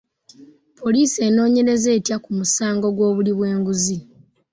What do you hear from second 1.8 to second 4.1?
etya ku musango gw'obuli bw'enguzi?